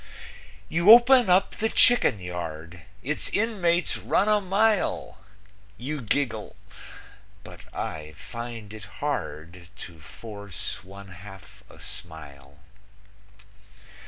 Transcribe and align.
You 0.67 0.89
open 0.89 1.29
up 1.29 1.57
the 1.57 1.69
chicken 1.69 2.19
yard; 2.19 2.81
Its 3.03 3.29
inmates 3.29 3.97
run 3.97 4.27
a 4.27 4.41
mile; 4.41 5.19
You 5.77 6.01
giggle, 6.01 6.55
but 7.43 7.61
I 7.71 8.13
find 8.17 8.73
it 8.73 8.85
hard 8.97 9.67
To 9.81 9.99
force 9.99 10.83
one 10.83 11.09
half 11.09 11.63
a 11.69 11.79
smile. 11.79 12.57